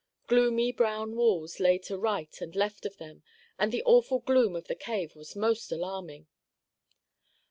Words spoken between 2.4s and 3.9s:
and left of them, and the